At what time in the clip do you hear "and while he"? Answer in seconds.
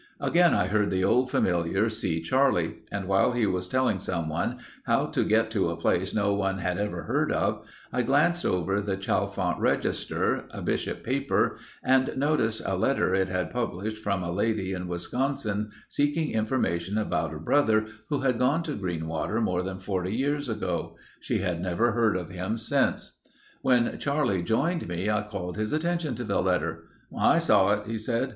2.91-3.45